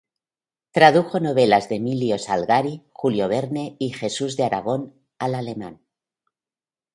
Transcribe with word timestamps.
Tradujo 0.75 1.17
novelas 1.27 1.67
de 1.69 1.75
Emilio 1.81 2.17
Salgari, 2.17 2.75
Julio 2.91 3.27
Verne 3.29 3.75
y 3.77 3.91
jesús 3.93 4.35
de 4.35 4.45
Aragón 4.45 4.95
al 5.19 5.35
alemán. 5.35 5.79